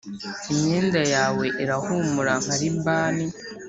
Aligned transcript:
Imyenda 0.51 1.01
yawe 1.13 1.45
irahumura 1.63 2.33
nka 2.43 2.55
Libani. 2.61 3.25